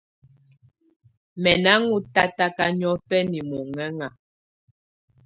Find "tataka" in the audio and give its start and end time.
2.13-2.65